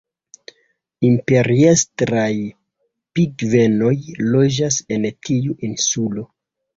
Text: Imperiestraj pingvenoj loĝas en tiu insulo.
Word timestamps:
Imperiestraj 1.09 2.31
pingvenoj 3.19 3.91
loĝas 4.31 4.79
en 4.97 5.05
tiu 5.29 5.57
insulo. 5.69 6.25